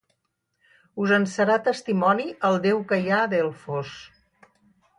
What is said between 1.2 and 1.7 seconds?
serà